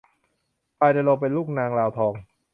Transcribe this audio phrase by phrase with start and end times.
[0.77, 2.13] พลายณรงค์เป็นลูกนางลาวทอง